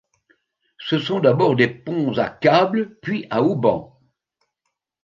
Ce 0.79 0.97
sont 0.97 1.19
d'abord 1.19 1.55
des 1.55 1.67
ponts 1.67 2.17
à 2.17 2.27
câbles, 2.27 2.97
puis 3.03 3.27
à 3.29 3.43
haubans. 3.43 4.01